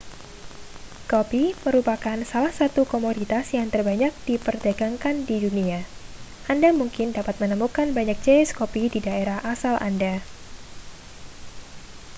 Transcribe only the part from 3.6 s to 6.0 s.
terbanyak diperdagangkan di dunia